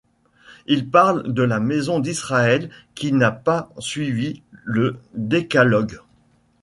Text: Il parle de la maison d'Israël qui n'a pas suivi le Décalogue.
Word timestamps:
Il 0.65 0.89
parle 0.89 1.31
de 1.31 1.43
la 1.43 1.59
maison 1.59 1.99
d'Israël 1.99 2.71
qui 2.95 3.13
n'a 3.13 3.31
pas 3.31 3.69
suivi 3.77 4.41
le 4.63 4.97
Décalogue. 5.13 5.99